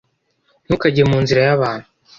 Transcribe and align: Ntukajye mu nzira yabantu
Ntukajye 0.65 1.03
mu 1.09 1.17
nzira 1.23 1.41
yabantu 1.47 1.87